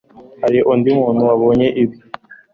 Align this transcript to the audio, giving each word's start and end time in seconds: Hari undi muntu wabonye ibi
Hari 0.41 0.59
undi 0.71 0.89
muntu 0.99 1.21
wabonye 1.29 1.67
ibi 1.83 1.97